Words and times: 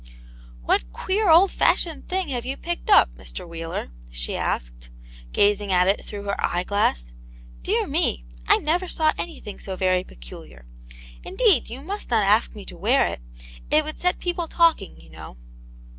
"What 0.65 0.91
queer, 0.91 1.29
old 1.29 1.51
fashioned 1.51 2.09
thing 2.09 2.29
have 2.29 2.43
you 2.43 2.57
picked 2.57 2.89
up, 2.89 3.11
Mr. 3.15 3.47
Wheeler?" 3.47 3.91
she 4.09 4.35
asked, 4.35 4.89
gazing 5.31 5.71
at 5.71 5.87
it 5.87 6.03
through 6.03 6.23
her 6.23 6.43
eye 6.43 6.63
glass." 6.63 7.13
Dear 7.61 7.85
me, 7.85 8.25
I 8.47 8.57
never 8.57 8.87
saw 8.87 9.13
anything 9.15 9.59
so 9.59 9.75
very 9.75 10.03
peculiar; 10.03 10.65
indeed, 11.23 11.69
you 11.69 11.81
must 11.83 12.09
not 12.09 12.23
ask 12.23 12.55
me 12.55 12.65
to 12.65 12.77
wear 12.77 13.05
it; 13.09 13.21
it 13.69 13.85
would 13.85 13.99
set 13.99 14.17
people 14.17 14.47
talking, 14.47 14.99
you 14.99 15.11
know." 15.11 15.37